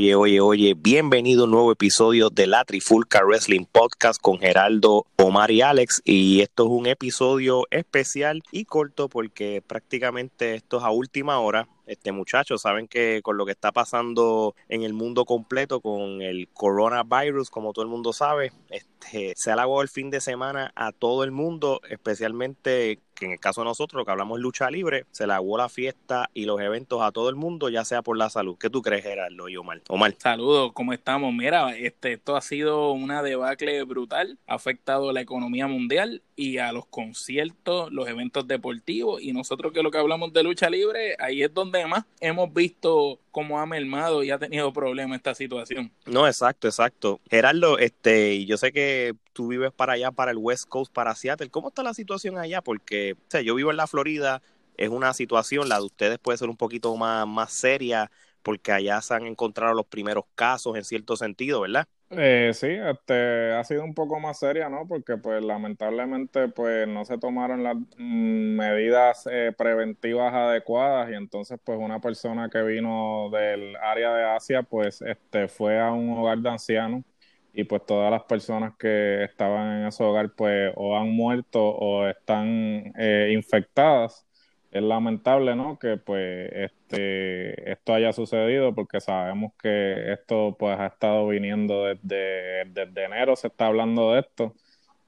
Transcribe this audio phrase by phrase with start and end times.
[0.00, 5.04] Oye, oye, oye, bienvenido a un nuevo episodio de la Trifulca Wrestling Podcast con Geraldo,
[5.16, 6.00] Omar y Alex.
[6.06, 11.68] Y esto es un episodio especial y corto porque prácticamente esto es a última hora.
[11.90, 16.48] Este muchachos, saben que con lo que está pasando en el mundo completo con el
[16.52, 21.24] coronavirus, como todo el mundo sabe, este, se alabó el fin de semana a todo
[21.24, 25.34] el mundo, especialmente que en el caso de nosotros, que hablamos lucha libre, se le
[25.34, 28.56] la fiesta y los eventos a todo el mundo, ya sea por la salud.
[28.58, 29.82] ¿Qué tú crees, Gerardo y Omar?
[29.88, 30.14] Omar.
[30.18, 31.34] Saludos, ¿cómo estamos?
[31.34, 36.72] Mira, este, esto ha sido una debacle brutal, ha afectado la economía mundial y a
[36.72, 41.42] los conciertos, los eventos deportivos y nosotros que lo que hablamos de lucha libre, ahí
[41.42, 45.92] es donde más hemos visto cómo ha mermado y ha tenido problemas esta situación.
[46.06, 47.20] No, exacto, exacto.
[47.28, 51.50] Gerardo, este, yo sé que tú vives para allá, para el West Coast, para Seattle.
[51.50, 52.62] ¿Cómo está la situación allá?
[52.62, 54.40] Porque, o sea, yo vivo en la Florida,
[54.78, 58.10] es una situación, la de ustedes puede ser un poquito más, más seria,
[58.42, 61.86] porque allá se han encontrado los primeros casos en cierto sentido, ¿verdad?
[62.12, 64.84] Eh, sí, este, ha sido un poco más seria, ¿no?
[64.88, 71.60] Porque pues lamentablemente pues no se tomaron las mm, medidas eh, preventivas adecuadas y entonces
[71.62, 76.38] pues una persona que vino del área de Asia pues este fue a un hogar
[76.38, 77.04] de ancianos
[77.52, 82.08] y pues todas las personas que estaban en ese hogar pues o han muerto o
[82.08, 84.26] están eh, infectadas
[84.70, 85.78] es lamentable, ¿no?
[85.78, 92.64] Que pues este esto haya sucedido porque sabemos que esto pues ha estado viniendo desde,
[92.66, 94.54] desde enero, se está hablando de esto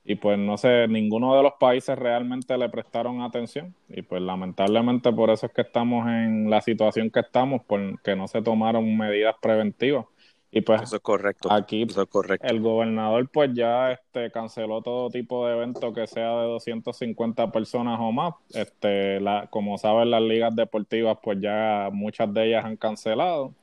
[0.04, 5.12] y pues no sé, ninguno de los países realmente le prestaron atención y pues lamentablemente
[5.12, 9.36] por eso es que estamos en la situación que estamos, porque no se tomaron medidas
[9.40, 10.06] preventivas.
[10.54, 11.50] Y pues eso es correcto.
[11.50, 12.46] Aquí eso es correcto.
[12.46, 17.98] el gobernador pues ya este canceló todo tipo de evento que sea de 250 personas
[17.98, 18.34] o más.
[18.52, 23.54] Este la como saben las ligas deportivas pues ya muchas de ellas han cancelado.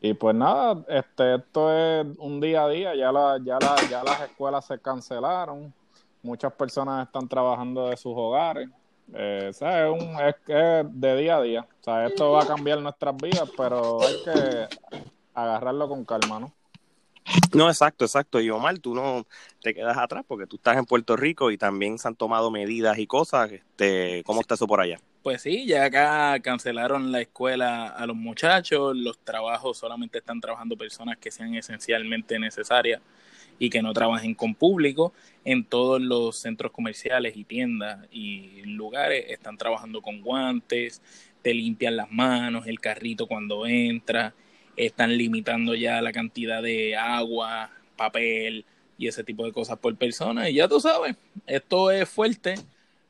[0.00, 4.04] Y pues nada, este esto es un día a día, ya la, ya la, ya
[4.04, 5.74] las escuelas se cancelaron.
[6.22, 8.68] Muchas personas están trabajando de sus hogares.
[9.12, 11.66] Eh, es, un, es, es de día a día.
[11.80, 15.08] O sea, esto va a cambiar nuestras vidas, pero hay que
[15.42, 16.52] agarrarlo con calma, ¿no?
[17.54, 18.40] No, exacto, exacto.
[18.40, 19.26] Y Omar, tú no
[19.62, 22.98] te quedas atrás porque tú estás en Puerto Rico y también se han tomado medidas
[22.98, 23.52] y cosas.
[23.52, 24.98] Este, ¿Cómo está eso por allá?
[25.22, 30.76] Pues sí, ya acá cancelaron la escuela a los muchachos, los trabajos solamente están trabajando
[30.76, 33.02] personas que sean esencialmente necesarias
[33.58, 35.12] y que no trabajen con público.
[35.44, 41.02] En todos los centros comerciales y tiendas y lugares están trabajando con guantes,
[41.42, 44.34] te limpian las manos, el carrito cuando entra
[44.86, 48.64] están limitando ya la cantidad de agua, papel
[48.96, 50.48] y ese tipo de cosas por persona.
[50.48, 51.16] Y ya tú sabes,
[51.46, 52.54] esto es fuerte,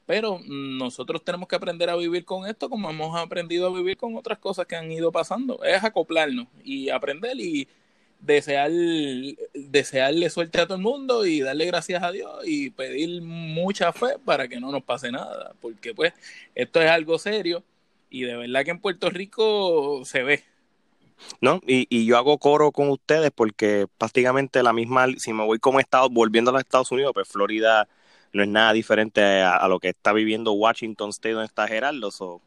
[0.06, 4.16] pero nosotros tenemos que aprender a vivir con esto como hemos aprendido a vivir con
[4.16, 5.62] otras cosas que han ido pasando.
[5.62, 7.68] Es acoplarnos y aprender y
[8.20, 8.70] desear,
[9.54, 14.16] desearle suerte a todo el mundo y darle gracias a Dios y pedir mucha fe
[14.24, 16.12] para que no nos pase nada, porque pues
[16.54, 17.62] esto es algo serio
[18.10, 20.44] y de verdad que en Puerto Rico se ve,
[21.40, 21.60] ¿no?
[21.66, 25.80] Y, y, yo hago coro con ustedes porque prácticamente la misma, si me voy como
[25.80, 27.88] Estado, volviendo a los Estados Unidos, pues Florida
[28.32, 32.10] no es nada diferente a, lo que está viviendo Washington State donde está Gerardo.
[32.10, 32.42] So,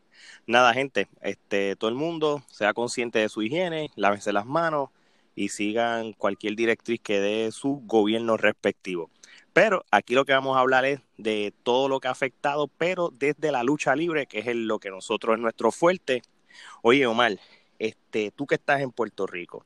[0.46, 4.90] nada, gente, este, todo el mundo sea consciente de su higiene, lávense las manos
[5.36, 9.10] y sigan cualquier directriz que dé su gobierno respectivo.
[9.54, 13.12] Pero aquí lo que vamos a hablar es de todo lo que ha afectado, pero
[13.14, 16.22] desde la lucha libre, que es lo que nosotros es nuestro fuerte.
[16.82, 17.38] Oye, Omar,
[17.82, 19.66] este, tú que estás en Puerto Rico.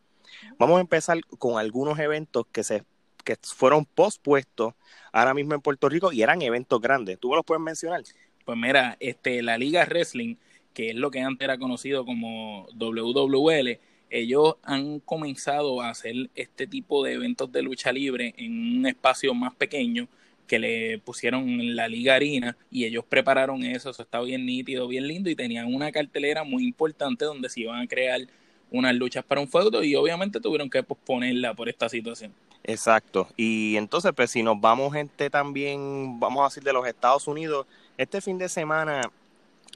[0.57, 2.83] Vamos a empezar con algunos eventos que se
[3.25, 4.75] que fueron pospuestos
[5.11, 7.19] ahora mismo en Puerto Rico y eran eventos grandes.
[7.19, 8.03] ¿Tú me los puedes mencionar?
[8.45, 10.35] Pues mira, este, la Liga Wrestling,
[10.75, 13.79] que es lo que antes era conocido como WWL,
[14.11, 19.33] ellos han comenzado a hacer este tipo de eventos de lucha libre en un espacio
[19.33, 20.07] más pequeño
[20.47, 25.07] que le pusieron la Liga Harina y ellos prepararon eso, eso estaba bien nítido, bien
[25.07, 28.21] lindo y tenían una cartelera muy importante donde se iban a crear
[28.71, 32.33] unas luchas para un feudo y obviamente tuvieron que posponerla por esta situación.
[32.63, 33.27] Exacto.
[33.37, 37.67] Y entonces, pues si nos vamos gente también, vamos a decir de los Estados Unidos,
[37.97, 39.01] este fin de semana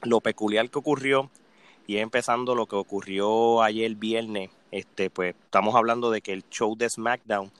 [0.02, 1.30] lo peculiar que ocurrió
[1.86, 6.76] y empezando lo que ocurrió ayer viernes, este pues estamos hablando de que el show
[6.76, 7.50] de SmackDown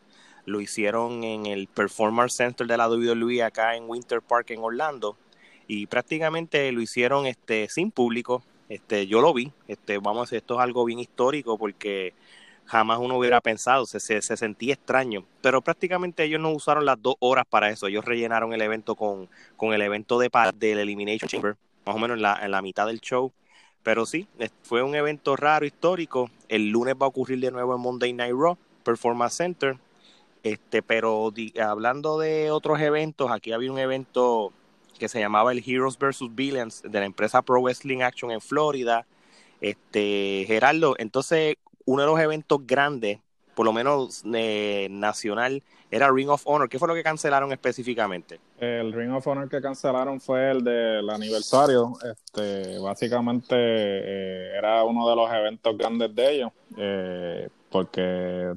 [0.47, 5.17] lo hicieron en el Performance Center de la WWE acá en Winter Park en Orlando
[5.67, 8.43] y prácticamente lo hicieron este sin público.
[8.69, 12.15] Este, yo lo vi, este, vamos esto es algo bien histórico porque
[12.71, 17.17] jamás uno hubiera pensado, se, se, sentía extraño, pero prácticamente ellos no usaron las dos
[17.19, 21.57] horas para eso, ellos rellenaron el evento con, con el evento de del Elimination Chamber,
[21.85, 23.33] más o menos en la, en la mitad del show,
[23.83, 24.29] Pero sí,
[24.63, 26.31] fue un evento raro, histórico.
[26.49, 29.77] El lunes va a ocurrir de nuevo en Monday Night Raw, Performance Center.
[30.43, 31.33] Este, pero
[31.63, 34.53] hablando de otros eventos, aquí había un evento
[34.99, 36.35] que se llamaba el Heroes vs.
[36.35, 39.07] Villains de la empresa Pro Wrestling Action en Florida.
[39.61, 43.19] Este, Gerardo, entonces uno de los eventos grandes,
[43.55, 46.69] por lo menos eh, nacional, era Ring of Honor.
[46.69, 48.41] ¿Qué fue lo que cancelaron específicamente?
[48.59, 51.95] El Ring of Honor que cancelaron fue el del aniversario.
[52.11, 58.53] Este, básicamente eh, era uno de los eventos grandes de ellos, eh, porque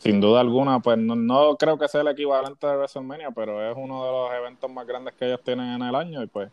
[0.00, 4.02] sin duda alguna, pues no, creo que sea el equivalente de WrestleMania, pero es uno
[4.02, 6.50] de los eventos más grandes que ellos tienen en el año y pues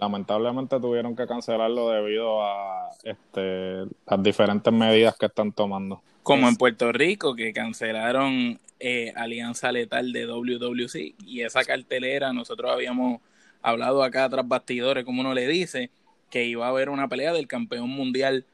[0.00, 6.00] lamentablemente tuvieron que cancelarlo debido a este, las diferentes medidas que están tomando.
[6.22, 12.72] Como en Puerto Rico, que cancelaron eh, Alianza Letal de WWC y esa cartelera, nosotros
[12.72, 13.20] habíamos
[13.60, 15.90] hablado acá tras bastidores, como uno le dice,
[16.30, 18.46] que iba a haber una pelea del campeón mundial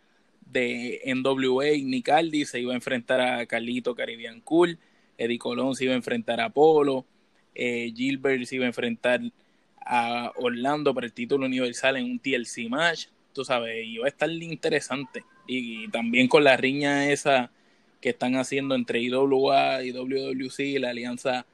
[0.53, 4.79] de NWA, Nicaldi, se iba a enfrentar a Carlito Caribbean Cool,
[5.19, 7.07] Eddie Colón se iba a enfrentar a Polo,
[7.55, 9.21] eh, Gilbert se iba a enfrentar
[9.85, 14.31] a Orlando para el título universal en un TLC match, tú sabes, va a estar
[14.31, 15.25] interesante.
[15.47, 17.51] Y, también con la riña esa
[18.01, 21.47] que están haciendo entre IWA y WWC, la alianza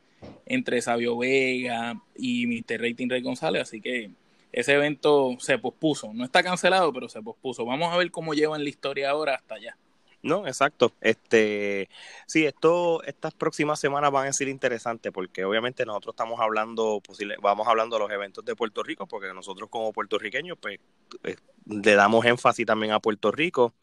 [0.47, 2.81] entre Sabio Vega y Mr.
[2.81, 4.11] Rating Rey González, así que
[4.53, 7.65] ese evento se pospuso, no está cancelado, pero se pospuso.
[7.65, 9.77] Vamos a ver cómo llevan la historia ahora hasta allá.
[10.23, 10.93] No, exacto.
[11.01, 11.89] Este,
[12.27, 17.37] sí, esto, estas próximas semanas van a ser interesantes porque obviamente nosotros estamos hablando, posible,
[17.41, 20.81] vamos hablando de los eventos de Puerto Rico porque nosotros como puertorriqueños, pues,
[21.23, 21.37] eh,
[21.67, 23.75] le damos énfasis también a Puerto Rico.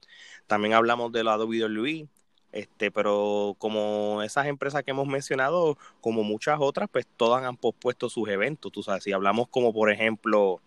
[0.48, 2.08] También hablamos de la WWE,
[2.56, 8.10] este, pero como esas empresas que hemos mencionado, como muchas otras, pues todas han pospuesto
[8.10, 8.72] sus eventos.
[8.72, 10.62] Tú sabes, si hablamos como por ejemplo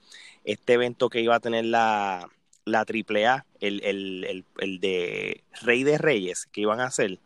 [0.45, 2.29] este evento que iba a tener la
[2.67, 7.19] la AAA, el, el, el, de Rey de Reyes que iban a hacer,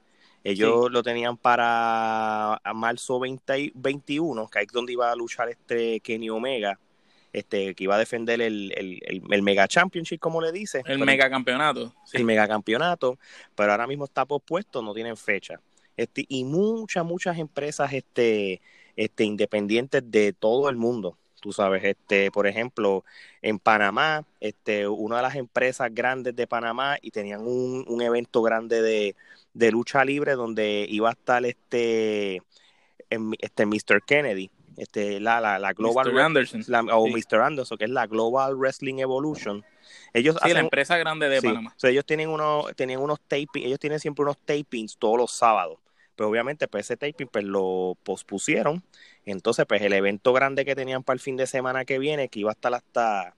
[0.44, 6.30] ellos lo tenían para marzo 20, 21, que es donde iba a luchar este Kenny
[6.30, 6.78] Omega,
[7.32, 10.82] este, que iba a defender el, el, Mega Championship, como le dice.
[10.86, 11.94] El Mega Campeonato.
[12.12, 13.18] El Mega Campeonato,
[13.54, 15.60] pero ahora mismo está pospuesto, no tienen fecha.
[15.96, 18.60] Este, y muchas, muchas empresas este,
[18.96, 23.04] este, independientes de todo el mundo tú sabes, este, por ejemplo,
[23.42, 28.42] en Panamá, este, una de las empresas grandes de Panamá y tenían un, un evento
[28.42, 29.16] grande de,
[29.52, 32.42] de, lucha libre donde iba a estar este,
[33.10, 34.02] este Mr.
[34.06, 36.20] Kennedy, este, la, la, la Global Mr.
[36.20, 36.90] Anderson.
[36.90, 37.40] o Mr.
[37.40, 39.64] Anderson, que es la Global Wrestling Evolution.
[40.12, 41.74] Ellos sí, la empresa grande de Panamá.
[41.82, 45.78] ellos tienen uno, tenían unos tapings, ellos tienen siempre unos tapings todos los sábados.
[46.14, 48.82] Pero obviamente pues ese taping pues lo pospusieron
[49.24, 52.40] entonces, pues el evento grande que tenían para el fin de semana que viene, que
[52.40, 53.36] iba a estar hasta,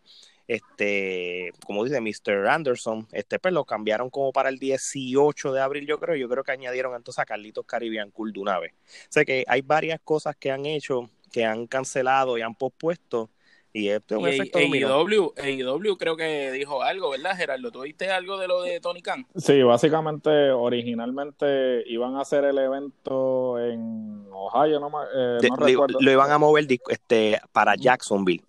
[0.49, 2.49] este, como dice Mr.
[2.49, 6.17] Anderson, este, pues lo cambiaron como para el 18 de abril, yo creo.
[6.17, 8.73] Yo creo que añadieron entonces a Carlitos Caribbean Cool de una vez.
[8.73, 13.29] O sea que hay varias cosas que han hecho, que han cancelado y han pospuesto
[13.77, 17.73] y este un efecto AEW, creo que dijo algo, ¿verdad, Gerardo?
[17.73, 19.27] ¿Tú viste algo de lo de Tony Khan?
[19.35, 25.99] Sí, básicamente, originalmente iban a hacer el evento en Ohio, no, eh, recuerdo.
[26.01, 28.45] Lo iban a mover este, para Jacksonville.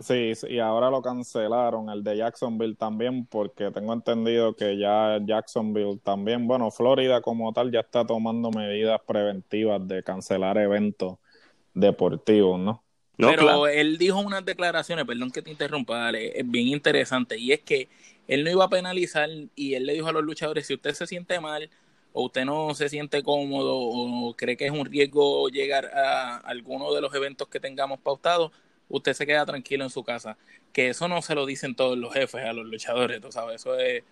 [0.00, 6.00] sí, y ahora lo cancelaron, el de Jacksonville también, porque tengo entendido que ya Jacksonville
[6.02, 11.18] también, bueno, Florida como tal ya está tomando medidas preventivas de cancelar eventos
[11.80, 12.82] deportivos, ¿no?
[13.16, 17.60] pero él dijo unas declaraciones, perdón que te interrumpa, dale, es bien interesante, y es
[17.60, 17.88] que
[18.28, 21.06] él no iba a penalizar y él le dijo a los luchadores, si usted se
[21.06, 21.68] siente mal
[22.12, 26.92] o usted no se siente cómodo o cree que es un riesgo llegar a alguno
[26.94, 28.52] de los eventos que tengamos pautados,
[28.88, 30.36] usted se queda tranquilo en su casa.
[30.72, 33.78] Que eso no se lo dicen todos los jefes a los luchadores, tú sabes, eso
[33.78, 34.04] es,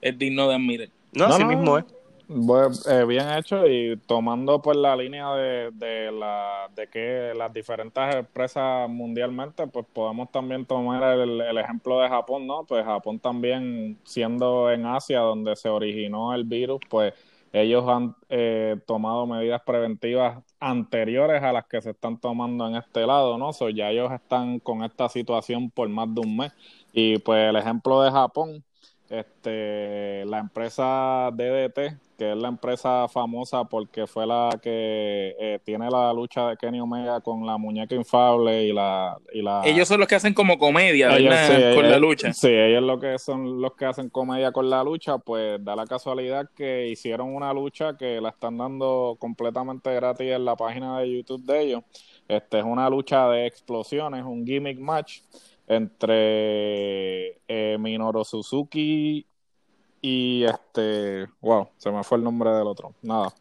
[0.00, 0.88] es digno de admirar.
[1.12, 1.84] No, así mismo es.
[1.84, 1.99] Eh,
[3.06, 8.88] bien hecho y tomando pues la línea de, de, la, de que las diferentes empresas
[8.88, 12.64] mundialmente, pues podemos también tomar el, el, ejemplo de Japón, ¿no?
[12.64, 17.14] Pues Japón también siendo en Asia donde se originó el virus, pues
[17.52, 23.06] ellos han eh, tomado medidas preventivas anteriores a las que se están tomando en este
[23.06, 23.52] lado, ¿no?
[23.52, 26.52] So, ya ellos están con esta situación por más de un mes
[26.92, 28.64] y pues el ejemplo de Japón,
[29.10, 35.88] este, la empresa DDT que es la empresa famosa porque fue la que eh, tiene
[35.88, 39.62] la lucha de Kenny Omega con la muñeca infable y la, y la...
[39.64, 41.74] Ellos son los que hacen como comedia, ¿verdad?
[41.74, 42.30] con la lucha.
[42.34, 45.86] Sí, ellos lo que son los que hacen comedia con la lucha, pues da la
[45.86, 51.16] casualidad que hicieron una lucha que la están dando completamente gratis en la página de
[51.16, 51.82] YouTube de ellos.
[52.28, 55.20] Este es una lucha de explosiones, un gimmick match
[55.70, 59.24] entre eh, Minoru Suzuki
[60.02, 62.94] y este, wow, se me fue el nombre del otro.
[63.02, 63.32] Nada.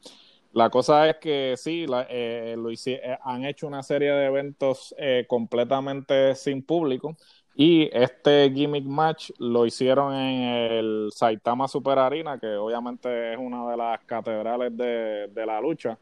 [0.53, 5.25] La cosa es que sí, eh, lo eh, han hecho una serie de eventos eh,
[5.27, 7.15] completamente sin público
[7.55, 13.69] y este gimmick match lo hicieron en el Saitama Super Arena, que obviamente es una
[13.69, 15.97] de las catedrales de, de la lucha.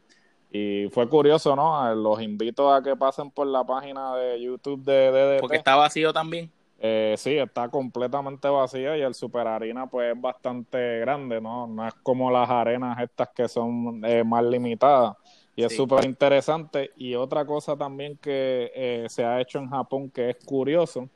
[0.50, 1.94] Y fue curioso, ¿no?
[1.94, 5.40] Los invito a que pasen por la página de YouTube de DDT.
[5.40, 6.50] Porque está vacío también.
[6.80, 11.66] Eh, sí, está completamente vacía y el Super Arena pues es bastante grande, ¿no?
[11.66, 15.16] No es como las arenas estas que son eh, más limitadas
[15.56, 16.92] y es súper interesante.
[16.96, 21.08] Y otra cosa también que eh, se ha hecho en Japón que es curioso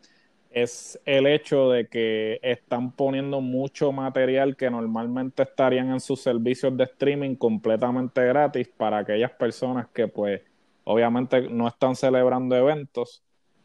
[0.52, 6.76] es el hecho de que están poniendo mucho material que normalmente estarían en sus servicios
[6.76, 10.42] de streaming completamente gratis para aquellas personas que pues
[10.84, 13.22] obviamente no están celebrando eventos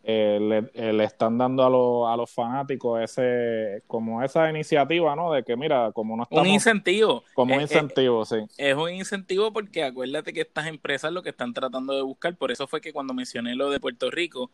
[0.09, 5.33] eh, le, están dando a, a los fanáticos ese como esa iniciativa, ¿no?
[5.33, 6.47] De que mira, como no estamos...
[6.47, 7.25] Un incentivo.
[7.33, 8.37] Como un incentivo, sí.
[8.57, 12.53] Es un incentivo porque acuérdate que estas empresas lo que están tratando de buscar, por
[12.53, 14.49] eso fue que cuando mencioné lo de Puerto Rico,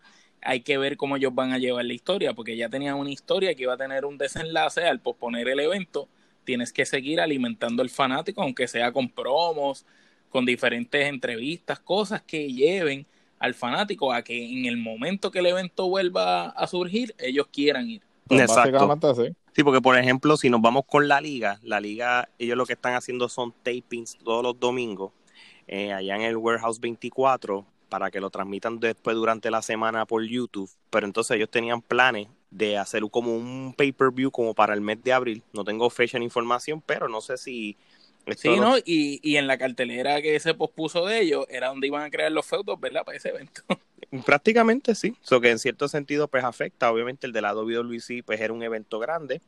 [0.46, 3.56] hay que ver cómo ellos van a llevar la historia, porque ya tenían una historia
[3.56, 6.08] que iba a tener un desenlace al posponer el evento,
[6.44, 9.86] tienes que seguir alimentando al fanático, aunque sea con promos,
[10.30, 13.06] con diferentes entrevistas, cosas que lleven
[13.40, 17.90] al fanático a que en el momento que el evento vuelva a surgir, ellos quieran
[17.90, 18.02] ir.
[18.28, 19.16] Pues Exacto.
[19.16, 19.36] Sí.
[19.54, 22.74] sí, porque por ejemplo, si nos vamos con la liga, la liga, ellos lo que
[22.74, 25.12] están haciendo son tapings todos los domingos,
[25.68, 30.24] eh, allá en el Warehouse 24, para que lo transmitan después durante la semana por
[30.24, 30.68] YouTube.
[30.90, 35.14] Pero entonces ellos tenían planes de hacer como un pay-per-view como para el mes de
[35.14, 35.44] abril.
[35.54, 37.78] No tengo fecha ni información, pero no sé si
[38.36, 38.78] Sí, ¿no?
[38.80, 42.32] Y, y en la cartelera que se pospuso de ellos era donde iban a crear
[42.32, 43.04] los feudos, ¿verdad?
[43.06, 43.62] Para ese evento.
[44.26, 45.16] Prácticamente sí.
[45.24, 46.92] Eso que en cierto sentido pues afecta.
[46.92, 49.40] Obviamente el de la WWE pues era un evento grande,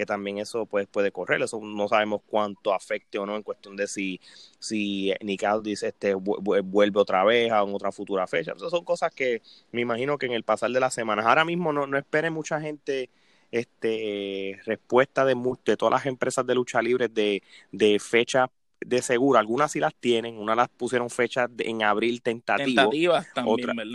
[0.00, 1.42] que también eso pues puede correr.
[1.42, 4.18] Eso no sabemos cuánto afecte o no en cuestión de si,
[4.58, 8.54] si Nick Aldis este, vuelve otra vez a otra futura fecha.
[8.56, 9.42] Esas son cosas que
[9.72, 11.26] me imagino que en el pasar de las semanas.
[11.26, 13.10] Ahora mismo no, no espere mucha gente
[13.50, 19.38] este, respuesta de, de todas las empresas de lucha libre de, de fecha de seguro,
[19.38, 23.26] algunas sí las tienen, unas las pusieron fechas en abril tentativas,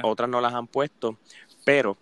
[0.03, 1.17] otras no las han puesto,
[1.63, 1.97] pero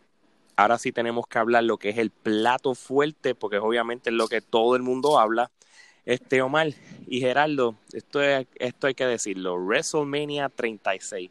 [0.55, 4.27] ahora sí tenemos que hablar lo que es el plato fuerte, porque obviamente es lo
[4.27, 5.51] que todo el mundo habla.
[6.05, 6.69] Este Omar
[7.07, 11.29] y Geraldo, esto, esto hay que decirlo, WrestleMania 36.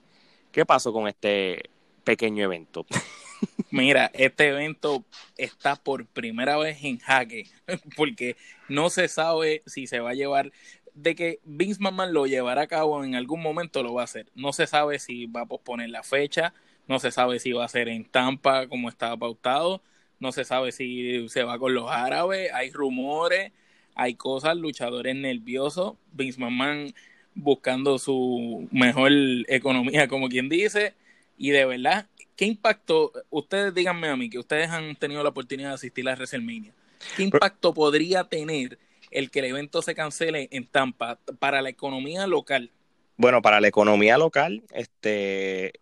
[0.50, 1.62] ¿Qué pasó con este
[2.04, 2.86] pequeño evento?
[3.70, 5.04] Mira, este evento
[5.36, 7.48] está por primera vez en jaque,
[7.96, 8.36] porque
[8.68, 10.52] no se sabe si se va a llevar,
[10.94, 14.26] de que Vince McMahon lo llevará a cabo en algún momento lo va a hacer.
[14.34, 16.54] No se sabe si va a posponer la fecha,
[16.88, 19.82] no se sabe si va a ser en Tampa como estaba pautado,
[20.20, 23.52] no se sabe si se va con los árabes, hay rumores,
[23.94, 26.94] hay cosas, luchadores nerviosos, Vince McMahon
[27.34, 29.10] buscando su mejor
[29.48, 30.94] economía, como quien dice,
[31.38, 35.70] y de verdad ¿qué impacto, ustedes díganme a mí, que ustedes han tenido la oportunidad
[35.70, 36.72] de asistir a WrestleMania,
[37.16, 38.78] ¿qué impacto podría tener
[39.10, 42.70] el que el evento se cancele en Tampa para la economía local?
[43.16, 45.74] Bueno, para la economía local, este,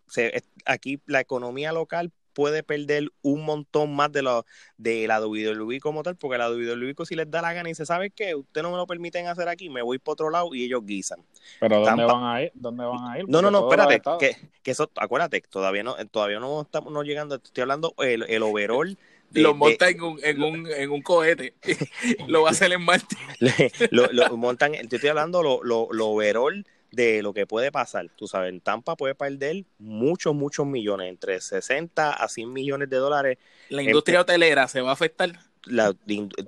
[0.65, 6.03] aquí la economía local puede perder un montón más de, lo, de la WWE como
[6.03, 8.71] tal, porque la WWE si les da la gana y se sabe que usted no
[8.71, 11.21] me lo permiten hacer aquí, me voy para otro lado y ellos guisan.
[11.59, 12.53] Pero ¿dónde van a ir?
[12.55, 13.29] ¿Dónde van a ir?
[13.29, 17.35] No, no, no, espérate, que, que, eso, acuérdate, todavía no, todavía no estamos no llegando,
[17.37, 18.97] estoy hablando el, el overall
[19.33, 21.55] lo monta en, un, en, un, en un cohete.
[22.27, 23.17] lo va a hacer en Marte.
[23.91, 28.09] lo, lo, montan, te estoy hablando lo, lo, lo overall de lo que puede pasar.
[28.17, 32.97] Tú sabes, en Tampa puede perder muchos, muchos millones, entre 60 a 100 millones de
[32.97, 33.39] dólares.
[33.69, 35.33] ¿La industria hotelera se va a afectar?
[35.65, 35.95] La,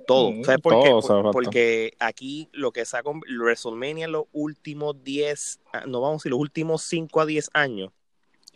[0.07, 0.31] todo.
[0.31, 0.91] Mm, ¿Sabes por qué?
[1.31, 6.31] porque aquí lo que saca WrestleMania en los últimos 10, ah, no vamos a decir,
[6.31, 7.91] los últimos 5 a 10 años,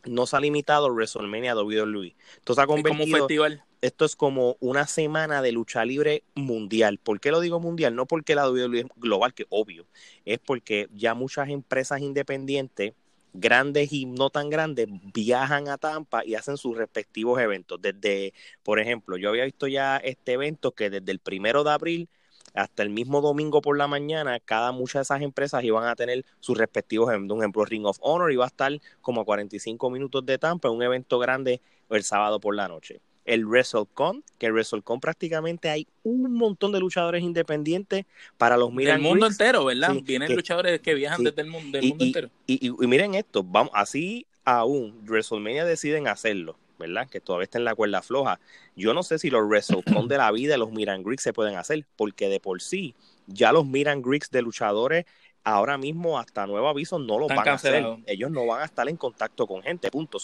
[0.06, 2.16] no se ha limitado WrestleMania a WWE.
[2.38, 2.94] Entonces ha convertido...
[2.94, 6.98] como un festival esto es como una semana de lucha libre mundial.
[6.98, 7.96] ¿Por qué lo digo mundial?
[7.96, 9.86] No porque la WWE es global, que obvio,
[10.26, 12.94] es porque ya muchas empresas independientes,
[13.34, 17.80] grandes y no tan grandes, viajan a Tampa y hacen sus respectivos eventos.
[17.82, 22.10] Desde, por ejemplo, yo había visto ya este evento que desde el primero de abril
[22.56, 26.26] hasta el mismo domingo por la mañana, cada muchas de esas empresas iban a tener
[26.40, 27.36] sus respectivos eventos.
[27.36, 30.82] Un ejemplo, Ring of Honor iba a estar como a 45 minutos de Tampa, un
[30.82, 36.34] evento grande el sábado por la noche el WrestleCon, que el WrestleCon prácticamente hay un
[36.34, 38.06] montón de luchadores independientes
[38.38, 39.96] para los Del mundo entero, ¿verdad?
[40.02, 42.30] Vienen luchadores que viajan desde el mundo, entero.
[42.48, 46.58] Y, miren esto, vamos, así aún WrestleMania deciden hacerlo.
[46.80, 47.10] ¿verdad?
[47.10, 48.40] Que todavía está en la cuerda floja.
[48.76, 51.88] Yo no sé si los WrestleCon de la vida los Miran Greeks se pueden hacer,
[51.96, 52.94] porque de por sí,
[53.26, 55.06] ya los Miran Greeks de luchadores
[55.48, 57.86] ahora mismo hasta nuevo aviso no lo van a hacer.
[58.06, 60.20] Ellos no van a estar en contacto con gente, punto.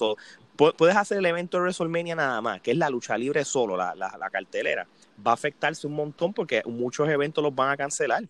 [0.56, 3.96] puedes hacer el evento de WrestleMania nada más, que es la lucha libre solo, la,
[3.96, 4.86] la, cartelera.
[5.26, 8.24] Va a afectarse un montón porque muchos eventos los van a cancelar.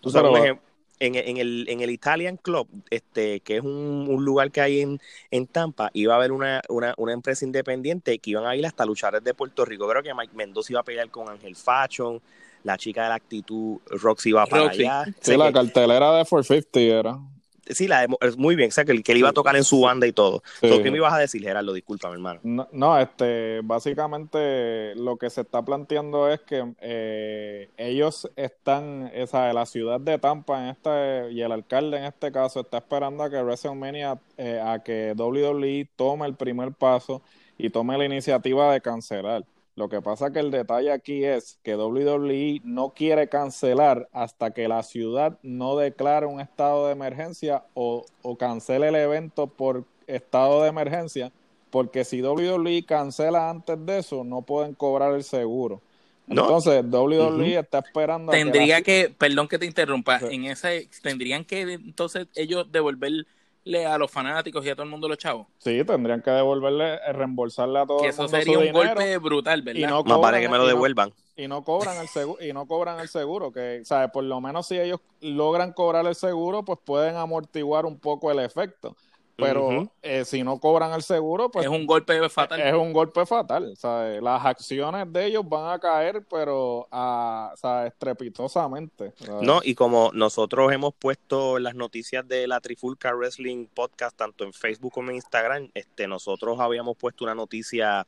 [0.00, 0.56] Tú sabes,
[1.00, 5.00] en, en, el, en el Italian Club, este, que es un, lugar que hay en,
[5.30, 8.86] en, Tampa, iba a haber una, una, una, empresa independiente que iban a ir hasta
[8.86, 9.86] luchadores de Puerto Rico.
[9.88, 12.22] Creo que Mike Mendoza iba a pelear con Ángel Fashion,
[12.62, 15.04] la chica de la actitud, Roxy va para allá.
[15.20, 17.18] Sí, la cartelera de 450 era.
[17.66, 20.06] Sí, la muy bien, o sea, que, que, él iba a tocar en su banda
[20.06, 20.42] y todo.
[20.60, 21.72] ¿Qué me ibas a decir, Gerardo?
[21.72, 22.40] Disculpa, mi hermano.
[22.72, 29.64] No, este, básicamente lo que se está planteando es que eh, ellos están, esa, la
[29.66, 33.40] ciudad de Tampa en este, y el alcalde en este caso está esperando a que
[33.40, 37.22] WrestleMania, eh, a que WWE tome el primer paso
[37.56, 39.44] y tome la iniciativa de cancelar.
[39.74, 44.68] Lo que pasa que el detalle aquí es que WWE no quiere cancelar hasta que
[44.68, 48.04] la ciudad no declare un estado de emergencia o,
[48.38, 51.32] cancele el evento por estado de emergencia,
[51.70, 55.80] porque si WWE cancela antes de eso, no pueden cobrar el seguro.
[56.28, 58.30] Entonces, WWE está esperando.
[58.30, 63.26] Tendría que, que, perdón que te interrumpa, en ese, tendrían que entonces ellos devolver
[63.64, 65.46] a los fanáticos y a todo el mundo los chavos.
[65.58, 68.02] Sí, tendrían que devolverle, eh, reembolsarle a todos.
[68.02, 69.80] Que eso sería un golpe brutal, ¿verdad?
[69.80, 71.12] Y no Más vale que me lo devuelvan.
[71.34, 74.10] Y no, cobran el seguro, y no cobran el seguro, que, ¿sabes?
[74.10, 78.40] Por lo menos si ellos logran cobrar el seguro, pues pueden amortiguar un poco el
[78.40, 78.96] efecto.
[79.36, 81.64] Pero eh, si no cobran el seguro, pues...
[81.64, 82.60] Es un golpe fatal.
[82.60, 83.76] Es un golpe fatal.
[83.76, 84.22] ¿sabes?
[84.22, 87.52] Las acciones de ellos van a caer, pero a,
[87.86, 89.12] estrepitosamente.
[89.40, 94.52] No, y como nosotros hemos puesto las noticias de la Trifulca Wrestling Podcast, tanto en
[94.52, 98.06] Facebook como en Instagram, este, nosotros habíamos puesto una noticia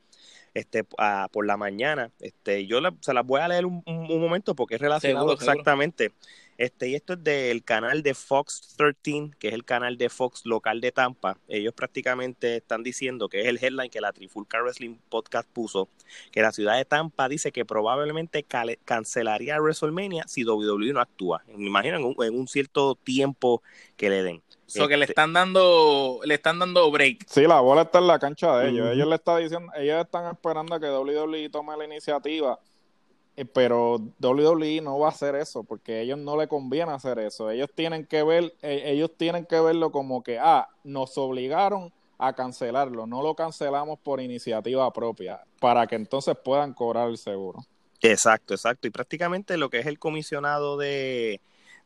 [0.54, 2.10] este por la mañana.
[2.20, 6.12] Este, yo se las voy a leer un, momento porque es relacionado exactamente.
[6.57, 10.47] Este, y esto es del canal de Fox 13, que es el canal de Fox
[10.47, 11.38] local de Tampa.
[11.49, 15.88] Ellos prácticamente están diciendo que es el headline que la Trifulca Wrestling Podcast puso,
[16.31, 18.45] que la ciudad de Tampa dice que probablemente
[18.85, 21.43] cancelaría WrestleMania si WWE no actúa.
[21.49, 23.62] Me imagino en un, cierto tiempo
[23.97, 24.43] que le den.
[24.69, 27.27] Eso que le este están dando, le están dando break.
[27.29, 28.93] Sí, la bola está en la cancha de ellos.
[28.93, 32.59] Ellos le están diciendo, ellos están esperando a que WWE tome la iniciativa
[33.53, 37.51] pero WWE no va a hacer eso porque a ellos no le conviene hacer eso.
[37.51, 42.33] Ellos tienen que ver, eh, ellos tienen que verlo como que, ah, nos obligaron a
[42.33, 47.64] cancelarlo, no lo cancelamos por iniciativa propia, para que entonces puedan cobrar el seguro.
[48.01, 48.87] Exacto, exacto.
[48.87, 51.40] Y prácticamente lo que es el comisionado de,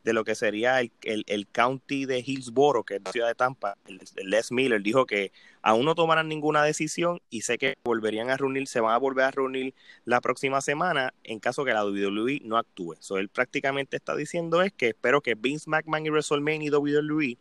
[0.09, 3.77] de lo que sería el, el, county de Hillsboro, que es la ciudad de Tampa,
[3.87, 8.39] el, Les Miller, dijo que aún no tomarán ninguna decisión y sé que volverían a
[8.39, 9.75] reunir, se van a volver a reunir
[10.07, 12.97] la próxima semana en caso que la WWE no actúe.
[13.01, 17.37] So, él prácticamente está diciendo es que espero que Vince McMahon y WrestleMania y WWE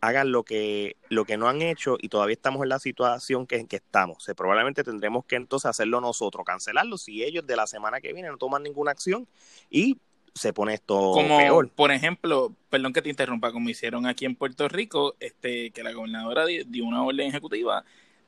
[0.00, 3.56] hagan lo que, lo que no han hecho y todavía estamos en la situación que,
[3.56, 4.26] en que estamos.
[4.34, 8.38] Probablemente tendremos que entonces hacerlo nosotros, cancelarlo si ellos de la semana que viene no
[8.38, 9.28] toman ninguna acción
[9.68, 9.98] y
[10.34, 11.68] se pone esto como, peor.
[11.70, 15.92] Por ejemplo, perdón que te interrumpa, como hicieron aquí en Puerto Rico, este que la
[15.92, 17.84] gobernadora dio una orden ejecutiva,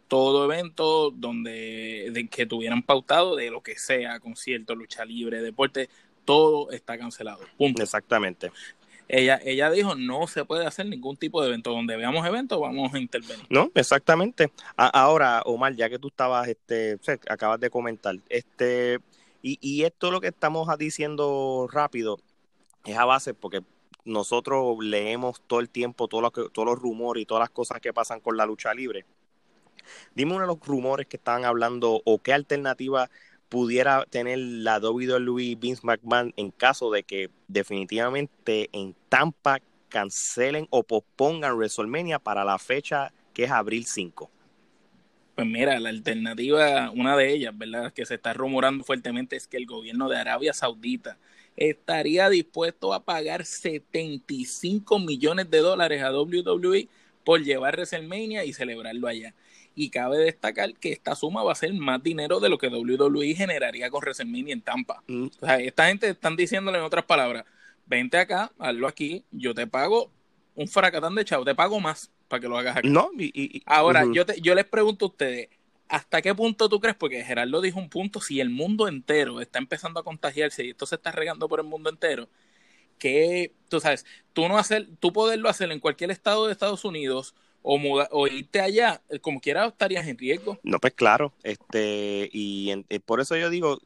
[0.08, 5.88] todo evento donde de, que tuvieran pautado de lo que sea, concierto, lucha libre, deporte,
[6.24, 7.40] todo está cancelado.
[7.56, 7.82] Punto.
[7.82, 8.50] Exactamente.
[9.08, 12.94] Ella, ella dijo no se puede hacer ningún tipo de evento donde veamos eventos vamos
[12.94, 19.00] a intervenir no exactamente ahora Omar ya que tú estabas este acabas de comentar este
[19.42, 22.18] y, esto lo que estamos diciendo rápido
[22.84, 23.62] es a base porque
[24.04, 27.92] nosotros leemos todo el tiempo todos los, todos los rumores y todas las cosas que
[27.92, 29.04] pasan con la lucha libre.
[30.14, 33.10] Dime uno de los rumores que estaban hablando o qué alternativa
[33.48, 40.82] pudiera tener la WWE Vince McMahon en caso de que definitivamente en Tampa cancelen o
[40.82, 44.30] pospongan WrestleMania para la fecha que es abril 5.
[45.42, 47.92] Pues mira, la alternativa, una de ellas, ¿verdad?
[47.92, 51.18] Que se está rumorando fuertemente es que el gobierno de Arabia Saudita
[51.56, 56.86] estaría dispuesto a pagar 75 millones de dólares a WWE
[57.24, 59.34] por llevar WrestleMania y celebrarlo allá.
[59.74, 63.34] Y cabe destacar que esta suma va a ser más dinero de lo que WWE
[63.34, 65.02] generaría con WrestleMania en Tampa.
[65.08, 65.26] Mm.
[65.40, 67.46] O sea, esta gente están diciéndole en otras palabras,
[67.84, 70.08] vente acá, hazlo aquí, yo te pago
[70.54, 72.88] un fracatán de chavo, te pago más para que lo hagas aquí.
[72.88, 75.50] No, y, Ahora, yo, te, yo les pregunto a ustedes,
[75.86, 76.96] ¿hasta qué punto tú crees?
[76.96, 80.86] Porque Gerardo dijo un punto, si el mundo entero está empezando a contagiarse y esto
[80.86, 82.30] se está regando por el mundo entero,
[82.98, 87.34] que tú sabes, tú no hacer, tú poderlo hacer en cualquier estado de Estados Unidos
[87.60, 87.76] o,
[88.10, 90.58] o irte allá, como quiera estarías en riesgo.
[90.62, 93.78] No, pues claro, este, y eh, por eso yo digo,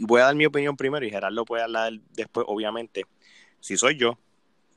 [0.00, 3.06] voy a dar mi opinión primero y Gerardo puede hablar después, obviamente.
[3.60, 4.18] Si soy yo,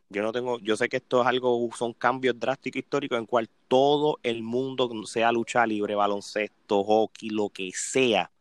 [0.09, 3.49] yo no tengo, yo sé que esto es algo, son cambios drásticos históricos en cual
[3.67, 8.31] todo el mundo, sea lucha libre, baloncesto, hockey, lo que sea,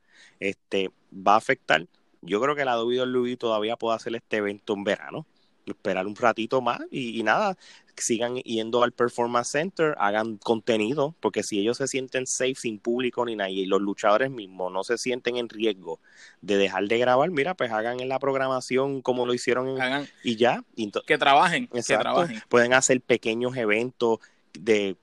[0.40, 1.86] este, va a afectar.
[2.22, 5.26] Yo creo que la WWE todavía puede hacer este evento en verano
[5.66, 7.56] esperar un ratito más y, nada,
[8.02, 13.24] sigan yendo al Performance Center, hagan contenido, porque si ellos se sienten safe sin público
[13.24, 16.00] ni nadie y los luchadores mismos no se sienten en riesgo
[16.40, 19.76] de dejar de grabar, mira, pues hagan en la programación como lo hicieron
[20.22, 20.62] y ya.
[21.06, 22.42] que trabajen, que trabajen.
[22.48, 24.18] Pueden hacer pequeños eventos
[24.52, 24.96] de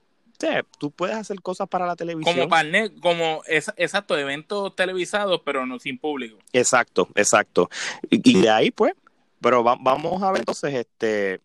[0.78, 2.34] tú puedes hacer cosas para la televisión.
[2.34, 2.68] Como para
[3.00, 6.38] como es, exacto, eventos televisados, pero no sin público.
[6.52, 7.70] Exacto, exacto.
[8.10, 8.94] y de ahí, pues,
[9.40, 11.40] pero vamos a ver entonces, este,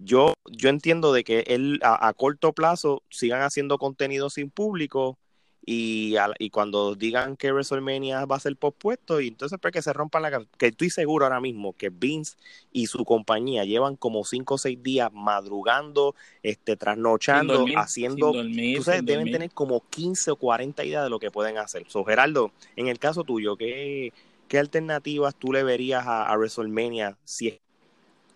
[0.00, 5.18] yo, yo entiendo de que él a, corto plazo sigan haciendo contenido sin público
[5.64, 9.92] y, y cuando digan que WrestleMania va a ser pospuesto y entonces pues que se
[9.92, 12.36] rompan la que estoy seguro ahora mismo que Vince
[12.72, 19.50] y su compañía llevan como cinco o seis días madrugando, este, trasnochando, haciendo, deben tener
[19.50, 21.84] como 15 o 40 ideas de lo que pueden hacer.
[21.88, 24.14] So, Geraldo, en el caso tuyo, ¿qué,
[24.48, 27.60] ¿qué alternativas tú le verías a, WrestleMania si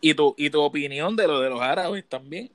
[0.02, 2.50] ¿Y tu, y tu opinión de lo de los árabes también?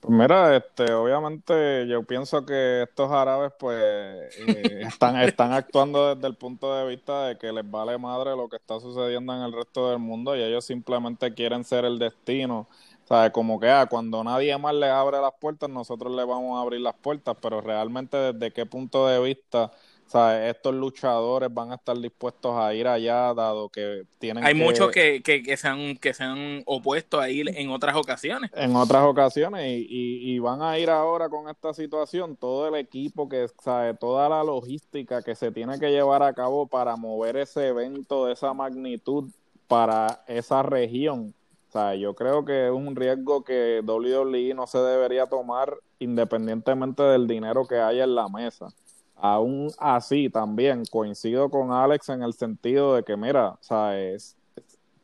[0.00, 6.28] Pues mira, este, obviamente yo pienso que estos árabes pues eh, están, están actuando desde
[6.28, 9.52] el punto de vista de que les vale madre lo que está sucediendo en el
[9.52, 12.68] resto del mundo y ellos simplemente quieren ser el destino.
[13.04, 16.56] O sea, como que ah, cuando nadie más les abre las puertas, nosotros le vamos
[16.56, 19.72] a abrir las puertas, pero realmente desde qué punto de vista
[20.06, 24.44] o sea, estos luchadores van a estar dispuestos a ir allá, dado que tienen.
[24.44, 27.96] Hay muchos que, que, que, se han, que se han opuesto a ir en otras
[27.96, 28.52] ocasiones.
[28.54, 32.36] En otras ocasiones, y, y, van a ir ahora con esta situación.
[32.36, 36.68] Todo el equipo, que sabe, toda la logística que se tiene que llevar a cabo
[36.68, 39.24] para mover ese evento de esa magnitud
[39.66, 41.34] para esa región.
[41.68, 47.02] O sea, yo creo que es un riesgo que WWE no se debería tomar independientemente
[47.02, 48.68] del dinero que haya en la mesa.
[49.16, 54.36] Aún así, también coincido con Alex en el sentido de que, mira, ¿sabes?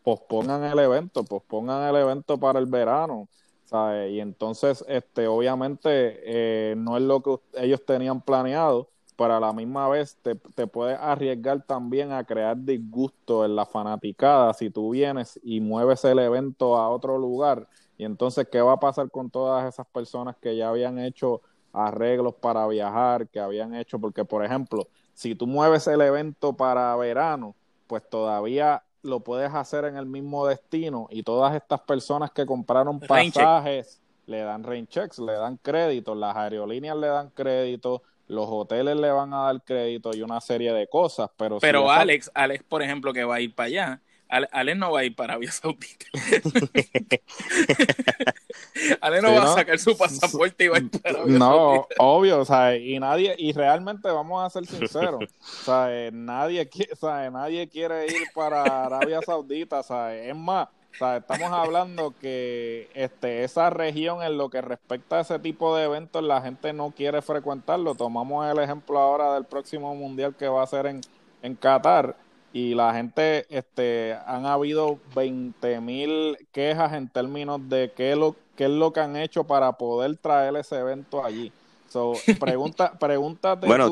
[0.02, 3.28] pospongan el evento, pospongan el evento para el verano,
[3.64, 4.12] ¿sabes?
[4.12, 9.52] Y entonces, este, obviamente, eh, no es lo que ellos tenían planeado, pero a la
[9.52, 14.90] misma vez te, te puedes arriesgar también a crear disgusto en la fanaticada si tú
[14.90, 17.68] vienes y mueves el evento a otro lugar.
[17.98, 22.34] Y entonces, ¿qué va a pasar con todas esas personas que ya habían hecho arreglos
[22.34, 27.54] para viajar que habían hecho, porque por ejemplo, si tú mueves el evento para verano,
[27.86, 33.00] pues todavía lo puedes hacer en el mismo destino y todas estas personas que compraron
[33.00, 38.96] pasajes le dan rain checks, le dan créditos, las aerolíneas le dan créditos, los hoteles
[38.96, 42.82] le van a dar crédito y una serie de cosas, pero Pero Alex, Alex, por
[42.82, 44.00] ejemplo, que va a ir para allá,
[44.32, 46.06] Ale, no va a ir para Arabia Saudita.
[49.02, 52.40] Ale no va a sacar su pasaporte y va a ir para Arabia No, obvio,
[52.40, 57.30] o sea, y nadie, y realmente vamos a ser sinceros, o sea, nadie, o sea,
[57.30, 62.88] nadie quiere ir para Arabia Saudita, o sea, es más, o sea, estamos hablando que
[62.94, 66.90] este, esa región en lo que respecta a ese tipo de eventos la gente no
[66.90, 67.94] quiere frecuentarlo.
[67.94, 71.00] Tomamos el ejemplo ahora del próximo mundial que va a ser en,
[71.42, 72.14] en Qatar
[72.52, 78.64] y la gente, este, han habido 20 mil quejas en términos de qué, lo, qué
[78.64, 81.50] es lo que han hecho para poder traer ese evento allí.
[81.88, 83.90] So, pregunta, pregúntate bueno,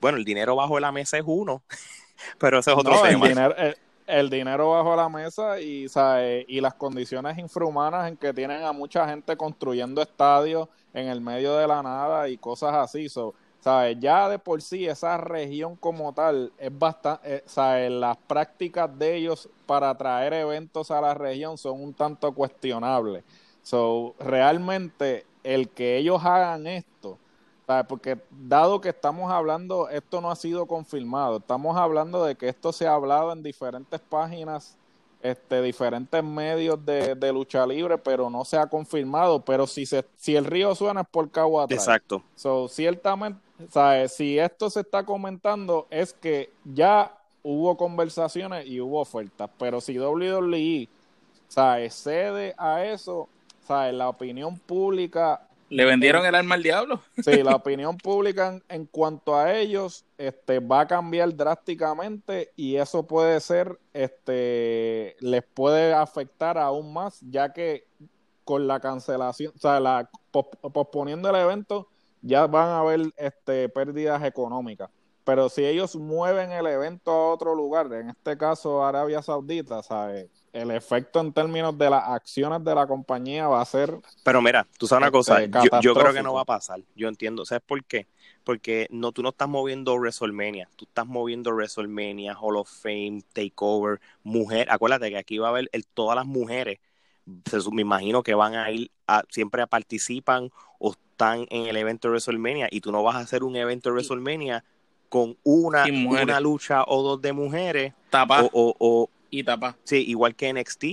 [0.00, 1.62] bueno, el dinero bajo la mesa es uno,
[2.38, 3.26] pero ese es otro tema.
[3.26, 3.54] El dinero,
[4.06, 5.86] el, dinero bajo la mesa y,
[6.48, 11.56] y las condiciones infrahumanas en que tienen a mucha gente construyendo estadios en el medio
[11.56, 13.08] de la nada y cosas así.
[13.08, 13.96] So, ¿sabes?
[14.00, 17.90] Ya de por sí esa región como tal es bastante, eh, ¿sabes?
[17.92, 23.24] Las prácticas de ellos para traer eventos a la región son un tanto cuestionables.
[23.62, 27.18] So, realmente el que ellos hagan esto,
[27.66, 27.86] ¿sabes?
[27.88, 32.72] Porque dado que estamos hablando, esto no ha sido confirmado, estamos hablando de que esto
[32.72, 34.76] se ha hablado en diferentes páginas
[35.22, 39.44] este, diferentes medios de, de, lucha libre, pero no se ha confirmado.
[39.44, 42.22] Pero si se, si el río suena es por Cagua Exacto.
[42.34, 44.12] So, ciertamente, ¿sabes?
[44.14, 49.98] si esto se está comentando es que ya hubo conversaciones y hubo ofertas, pero si
[49.98, 50.88] WWE
[51.48, 51.94] ¿sabes?
[51.94, 53.28] cede a eso,
[53.66, 53.94] ¿sabes?
[53.94, 57.00] la opinión pública ¿Le vendieron el arma al diablo?
[57.24, 63.06] Sí, la opinión pública en, cuanto a ellos este, va a cambiar drásticamente y eso
[63.06, 67.86] puede ser, este, les puede afectar aún más, ya que
[68.44, 71.88] con la cancelación, o sea, la, posponiendo el evento,
[72.20, 74.90] ya van a haber este, pérdidas económicas.
[75.24, 80.28] Pero si ellos mueven el evento a otro lugar, en este caso Arabia Saudita, ¿sabes?
[80.52, 83.98] El efecto en términos de las acciones de la compañía va a ser.
[84.22, 86.80] Pero mira, tú sabes una cosa, este, yo, creo que no va a pasar.
[86.94, 87.44] Yo entiendo.
[87.44, 88.06] ¿Sabes por qué?
[88.44, 94.00] Porque no, tú no estás moviendo WrestleMania, tú estás moviendo WrestleMania, Hall of Fame, Takeover,
[94.22, 94.68] mujer.
[94.70, 96.78] Acuérdate que aquí va a haber el, todas las mujeres.
[97.72, 102.12] me imagino que van a ir a, siempre participan o están en el evento de
[102.12, 104.64] WrestleMania y tú no vas a hacer un evento de WrestleMania
[105.08, 107.92] con una, una lucha o dos de mujeres
[108.52, 109.78] o, o y tapa.
[109.82, 110.84] Sí, igual que NXT,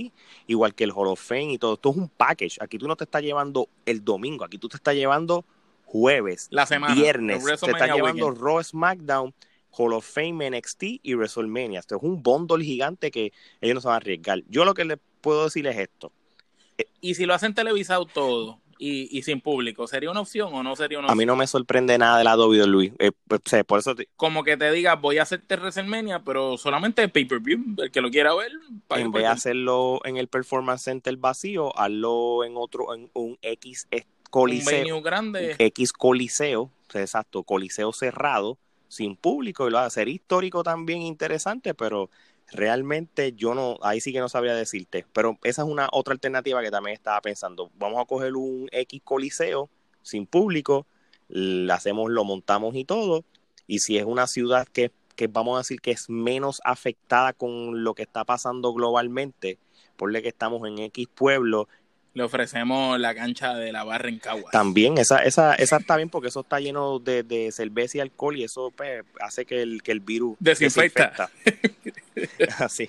[0.48, 1.74] igual que el Hall of Fame y todo.
[1.74, 2.56] Esto es un package.
[2.60, 5.44] Aquí tú no te estás llevando el domingo, aquí tú te estás llevando
[5.84, 9.34] jueves, la semana, viernes, te estás llevando Raw, SmackDown,
[9.72, 11.80] Hall of Fame, NXT y WrestleMania.
[11.80, 14.42] Esto es un bundle gigante que ellos no se van a arriesgar.
[14.48, 16.10] Yo lo que les puedo decir es esto.
[17.02, 20.98] Y si lo hacen televisado todo, y, sin público, ¿sería una opción o no sería
[20.98, 21.18] una opción?
[21.18, 22.92] A mí no me sorprende nada de la WWE, Luis.
[22.98, 27.76] Eh, pues, por eso Como que te diga, voy a hacerte WrestleMania, pero solamente pay-per-view,
[27.76, 28.52] el que lo quiera ver.
[28.90, 33.86] En vez de hacerlo en el Performance Center vacío, hazlo en otro, en un X
[34.30, 34.96] coliseo.
[34.96, 35.56] Un grande.
[35.58, 38.56] X coliseo, exacto, coliseo cerrado,
[38.88, 42.08] sin público, y lo va a hacer histórico también interesante, pero
[42.52, 46.62] realmente yo no, ahí sí que no sabría decirte, pero esa es una otra alternativa
[46.62, 47.70] que también estaba pensando.
[47.78, 49.68] Vamos a coger un X coliseo
[50.02, 50.86] sin público,
[51.28, 53.24] lo hacemos, lo montamos y todo,
[53.66, 57.84] y si es una ciudad que, que vamos a decir que es menos afectada con
[57.84, 59.58] lo que está pasando globalmente,
[59.96, 61.68] ponle que estamos en X pueblo
[62.12, 64.52] le ofrecemos la cancha de la barra en Caguas.
[64.52, 68.36] También, esa, esa, esa está bien porque eso está lleno de, de cerveza y alcohol
[68.36, 71.30] y eso pues, hace que el, que el virus desinfecta.
[72.58, 72.88] Así.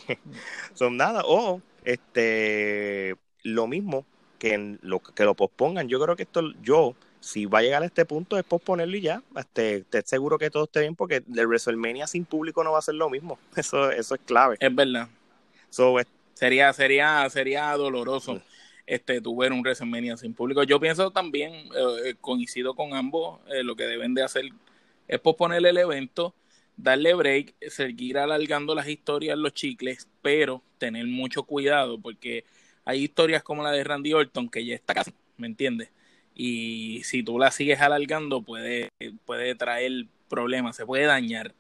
[0.73, 1.21] Son nada.
[1.25, 4.05] O este lo mismo
[4.39, 5.87] que lo que lo pospongan.
[5.87, 9.01] Yo creo que esto, yo, si va a llegar a este punto, es posponerlo y
[9.01, 9.21] ya.
[9.35, 12.83] Este, te seguro que todo esté bien porque el WrestleMania sin público no va a
[12.83, 13.37] ser lo mismo.
[13.55, 14.57] Eso, eso es clave.
[14.59, 15.09] Es verdad.
[16.33, 18.41] sería, sería, sería doloroso.
[18.91, 20.63] Este, tuviera un WrestleMania sin público.
[20.63, 24.49] Yo pienso también, eh, eh, coincido con ambos, eh, lo que deben de hacer
[25.07, 26.35] es posponer el evento,
[26.75, 32.43] darle break, seguir alargando las historias, los chicles, pero tener mucho cuidado porque
[32.83, 35.89] hay historias como la de Randy Orton que ya está casi, ¿me entiendes?
[36.35, 38.89] Y si tú la sigues alargando puede,
[39.23, 41.55] puede traer problemas, se puede dañar.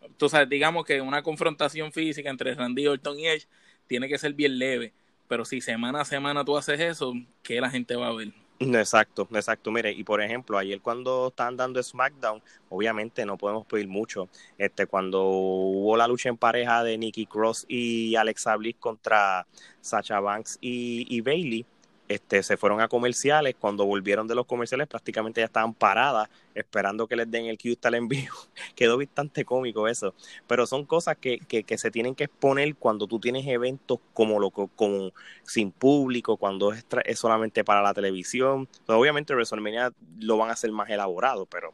[0.00, 3.48] Entonces, digamos que una confrontación física entre Randy Orton y Edge
[3.88, 4.92] tiene que ser bien leve
[5.28, 7.12] pero si semana a semana tú haces eso,
[7.42, 8.32] ¿qué la gente va a ver?
[8.60, 9.70] Exacto, exacto.
[9.70, 14.28] Mire, y por ejemplo, ayer cuando estaban dando SmackDown, obviamente no podemos pedir mucho.
[14.56, 19.46] Este, cuando hubo la lucha en pareja de Nikki Cross y Alexa Bliss contra
[19.80, 21.64] Sacha Banks y, y Bailey,
[22.08, 27.06] este, se fueron a comerciales, cuando volvieron de los comerciales prácticamente ya estaban paradas esperando
[27.06, 28.32] que les den el cue al envío.
[28.74, 30.14] Quedó bastante cómico eso,
[30.46, 34.40] pero son cosas que, que, que, se tienen que exponer cuando tú tienes eventos como
[34.40, 35.12] lo como
[35.44, 38.66] sin público, cuando es, es solamente para la televisión.
[38.86, 41.72] Pues, obviamente WrestleMania lo van a hacer más elaborado, pero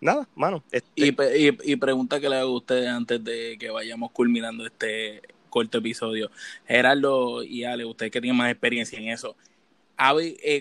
[0.00, 0.64] nada, mano.
[0.70, 4.66] Este y, y, y pregunta que le hago a ustedes antes de que vayamos culminando
[4.66, 6.30] este corto episodio.
[6.66, 9.36] Gerardo y Ale, ustedes que tienen más experiencia en eso,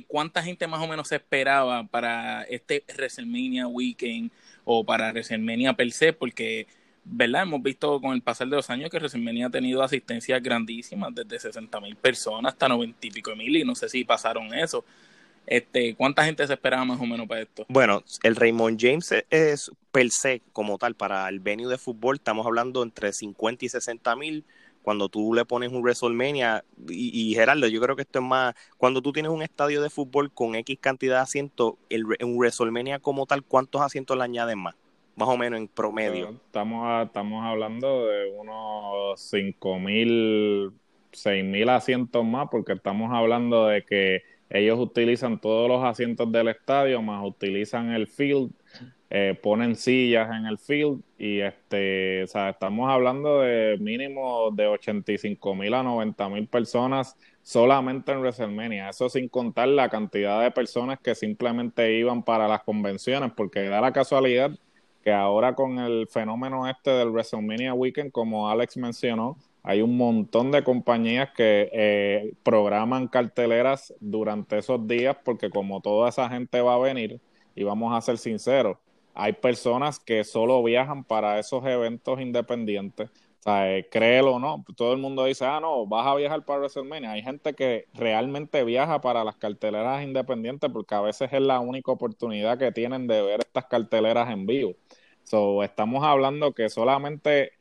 [0.08, 4.32] ¿cuánta gente más o menos se esperaba para este WrestleMania Weekend
[4.64, 6.14] o para WrestleMania per se?
[6.14, 6.68] Porque,
[7.04, 7.44] ¿verdad?
[7.44, 11.40] Hemos visto con el pasar de los años que WrestleMania ha tenido asistencias grandísimas, desde
[11.40, 14.86] 60 mil personas hasta 90 y pico mil, y no sé si pasaron eso.
[15.48, 17.66] Este, ¿Cuánta gente se esperaba más o menos para esto?
[17.70, 22.46] Bueno, el Raymond James es per se como tal para el venue de fútbol, estamos
[22.46, 24.44] hablando entre 50 y 60 mil
[24.86, 28.54] cuando tú le pones un WrestleMania, y, y, Gerardo, yo creo que esto es más,
[28.78, 33.00] cuando tú tienes un estadio de fútbol con X cantidad de asientos, el, un WrestleMania
[33.00, 34.76] como tal, ¿cuántos asientos le añaden más?
[35.16, 36.40] Más o menos en promedio.
[36.46, 40.72] estamos, estamos hablando de unos 5 mil,
[41.14, 44.22] 6 mil asientos más, porque estamos hablando de que
[44.52, 48.52] ellos utilizan todos los asientos del estadio, más utilizan el field
[49.10, 54.68] eh, ponen sillas en el field y este, o sea, estamos hablando de mínimo de
[54.68, 60.52] 85 mil a 90 mil personas solamente en WrestleMania, eso sin contar la cantidad de
[60.52, 64.52] personas que simplemente iban para las convenciones, porque da la casualidad
[65.04, 70.52] que ahora con el fenómeno este del WrestleMania Weekend, como Alex mencionó, hay un montón
[70.52, 76.74] de compañías que eh, programan carteleras durante esos días, porque como toda esa gente va
[76.76, 77.22] a venir,
[77.56, 78.78] y vamos a ser sinceros,
[79.16, 83.10] hay personas que solo viajan para esos eventos independientes.
[83.40, 86.44] O sea, eh, créelo o no, todo el mundo dice, ah, no, vas a viajar
[86.46, 87.12] para WrestleMania.
[87.12, 91.92] Hay gente que realmente viaja para las carteleras independientes porque a veces es la única
[91.92, 94.74] oportunidad que tienen de ver estas carteleras en vivo.
[95.24, 97.54] So, estamos hablando que solamente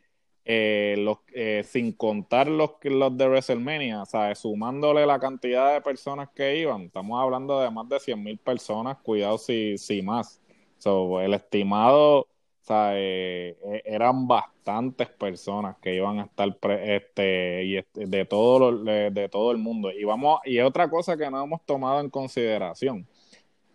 [0.44, 4.40] eh, los, eh, sin contar los, los de WrestleMania, ¿sabes?
[4.40, 8.98] sumándole la cantidad de personas que iban, estamos hablando de más de 100 mil personas,
[8.98, 10.40] cuidado si, si más.
[10.84, 12.28] So, el estimado,
[12.60, 12.98] ¿sabes?
[13.00, 19.30] Eh, eran bastantes personas que iban a estar este, y este, de, todo de, de
[19.30, 19.90] todo el mundo.
[19.90, 23.08] Y, vamos, y otra cosa que no hemos tomado en consideración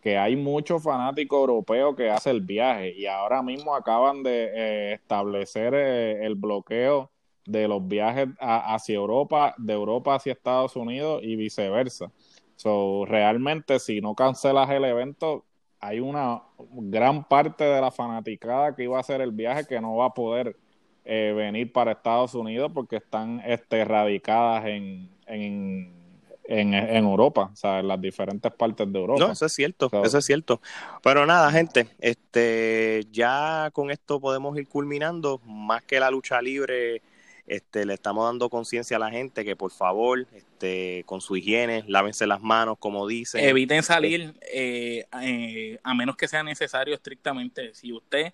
[0.01, 4.93] que hay muchos fanáticos europeos que hacen el viaje y ahora mismo acaban de eh,
[4.93, 7.11] establecer eh, el bloqueo
[7.45, 12.11] de los viajes hacia Europa, de Europa hacia Estados Unidos y viceversa.
[12.55, 15.45] So, realmente, si no cancelas el evento,
[15.79, 19.95] hay una gran parte de la fanaticada que iba a hacer el viaje que no
[19.95, 20.55] va a poder
[21.05, 25.99] eh, venir para Estados Unidos porque están este, radicadas en, en
[26.49, 29.19] en, Europa, o sea, en las diferentes partes de Europa.
[29.19, 30.59] No, eso es cierto, eso es cierto.
[31.03, 37.03] Pero nada, gente, este, ya con esto podemos ir culminando, más que la lucha libre,
[37.49, 41.83] este, le estamos dando conciencia a la gente que por favor, este, con su higiene,
[41.87, 43.43] lávense las manos, como dicen.
[43.43, 47.73] Eviten salir, eh, eh, a menos que sea necesario estrictamente.
[47.73, 48.33] Si usted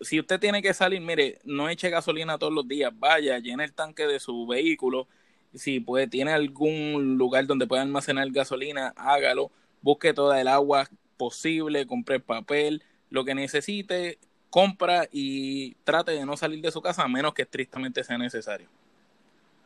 [0.00, 3.72] si usted tiene que salir, mire, no eche gasolina todos los días, vaya, llene el
[3.72, 5.06] tanque de su vehículo,
[5.54, 9.50] si puede, tiene algún lugar donde pueda almacenar gasolina, hágalo,
[9.82, 14.18] busque toda el agua posible, compre papel, lo que necesite,
[14.50, 18.68] compra y trate de no salir de su casa a menos que estrictamente sea necesario.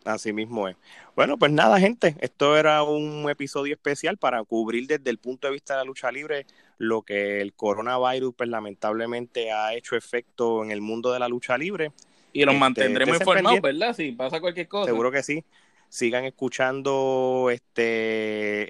[0.04, 0.76] Así mismo es.
[1.14, 5.52] Bueno, pues nada, gente, esto era un episodio especial para cubrir desde el punto de
[5.52, 6.46] vista de la lucha libre
[6.78, 11.58] lo que el coronavirus, pues lamentablemente ha hecho efecto en el mundo de la lucha
[11.58, 11.92] libre.
[12.32, 13.94] Y los este, mantendremos informados, ¿verdad?
[13.94, 14.86] Si pasa cualquier cosa.
[14.86, 15.44] Seguro que sí
[15.90, 18.68] sigan escuchando este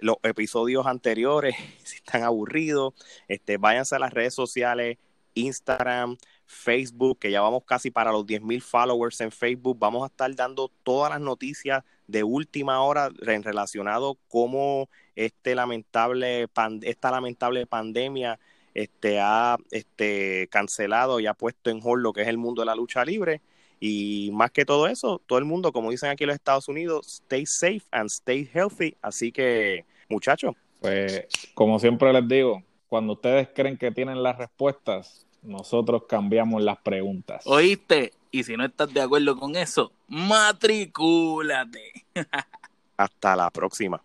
[0.00, 2.94] los episodios anteriores si están aburridos
[3.28, 4.96] este váyanse a las redes sociales
[5.34, 6.16] Instagram
[6.46, 10.70] Facebook que ya vamos casi para los 10.000 followers en Facebook vamos a estar dando
[10.82, 16.46] todas las noticias de última hora en relacionado cómo este lamentable
[16.82, 18.38] esta lamentable pandemia
[18.74, 22.66] este ha este cancelado y ha puesto en hold lo que es el mundo de
[22.66, 23.40] la lucha libre
[23.86, 27.06] y más que todo eso, todo el mundo, como dicen aquí en los Estados Unidos,
[27.06, 28.96] stay safe and stay healthy.
[29.02, 30.54] Así que, muchachos.
[30.80, 32.62] Pues, como siempre les digo,
[32.94, 37.42] cuando ustedes creen que tienen las respuestas, nosotros cambiamos las preguntas.
[37.44, 38.12] ¿Oíste?
[38.30, 41.92] Y si no estás de acuerdo con eso, matricúlate.
[42.96, 44.00] Hasta la próxima.